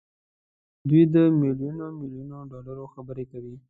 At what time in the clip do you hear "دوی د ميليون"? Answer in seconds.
0.89-1.79